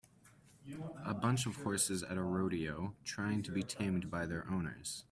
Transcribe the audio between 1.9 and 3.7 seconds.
at a rodeo, trying to be